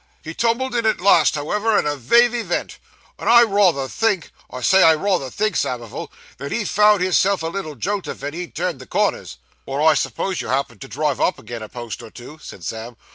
He 0.23 0.33
tumbled 0.33 0.73
in 0.73 0.87
at 0.87 0.99
last, 0.99 1.35
however, 1.35 1.77
and 1.77 1.87
avay 1.87 2.27
ve 2.27 2.41
vent; 2.41 2.79
and 3.19 3.29
I 3.29 3.41
rayther 3.41 3.87
think 3.87 4.31
I 4.49 4.61
say 4.61 4.81
I 4.81 4.93
rayther 4.93 5.29
think, 5.29 5.55
Samivel 5.55 6.11
that 6.37 6.51
he 6.51 6.65
found 6.65 7.03
his 7.03 7.19
self 7.19 7.43
a 7.43 7.47
little 7.47 7.75
jolted 7.75 8.15
ven 8.17 8.31
ve 8.31 8.47
turned 8.47 8.79
the 8.79 8.87
corners.' 8.87 9.37
'Wot, 9.67 9.87
I 9.87 9.93
s'pose 9.93 10.41
you 10.41 10.47
happened 10.47 10.81
to 10.81 10.87
drive 10.87 11.21
up 11.21 11.37
agin 11.39 11.61
a 11.61 11.69
post 11.69 12.01
or 12.01 12.09
two?' 12.09 12.39
said 12.41 12.63
Sam. 12.63 12.97